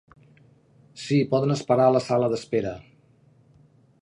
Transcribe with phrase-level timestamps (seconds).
[1.03, 2.73] Sí, poden esperar a la sala d'espera.